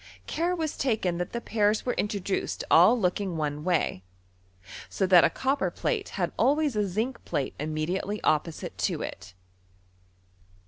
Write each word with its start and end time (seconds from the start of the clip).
Care 0.25 0.55
was 0.55 0.77
taken 0.79 1.19
that 1.19 1.31
the 1.31 1.39
pairs 1.39 1.85
were 1.85 1.93
introduced 1.93 2.63
all 2.71 2.99
looking 2.99 3.37
one 3.37 3.63
way, 3.63 4.03
■o 4.89 5.07
that 5.07 5.23
a 5.23 5.29
copper 5.29 5.69
plate 5.69 6.09
had 6.17 6.35
al¥rays 6.37 6.75
a 6.75 6.87
zinc 6.87 7.23
plate 7.23 7.53
im 7.59 7.71
mediately 7.71 8.19
opposite 8.23 8.75
to 8.79 9.03
it. 9.03 9.35